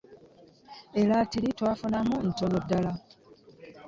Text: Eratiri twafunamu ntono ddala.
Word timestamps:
Eratiri 1.01 1.47
twafunamu 1.57 2.15
ntono 2.27 2.57
ddala. 2.63 2.91